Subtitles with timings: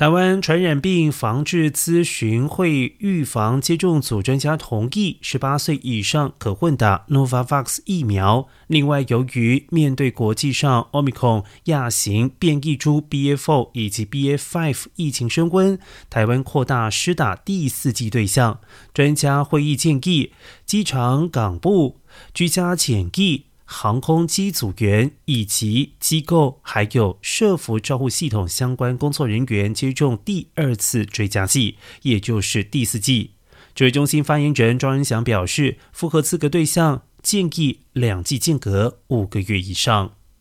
[0.00, 8.48] 台湾传染病防治咨询会预防接种组专家同意，十八岁以上可混打 Novavax 疫苗。
[8.66, 15.78] 另外，由于面对国际上 Omicron 亚型变异株 BA.4 以及 BA.5 疫情升温，
[16.08, 18.58] 台湾扩大施打第四季对象。
[18.94, 20.32] 专家会议建议，
[20.64, 22.00] 机场港部
[22.32, 23.49] 居家检疫。
[23.72, 33.30] 航空机组员以及机构，还有社服照护系统相关工作人员接种第二次追加剂，也就是第四剂。
[33.72, 40.14] 指挥中心发言人庄仁祥表示，符合资格对象建议两剂间隔五个月以上。